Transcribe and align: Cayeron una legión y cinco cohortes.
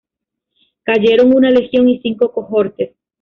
Cayeron 0.81 1.35
una 1.35 1.51
legión 1.51 1.87
y 1.87 1.99
cinco 2.01 2.31
cohortes. 2.31 2.95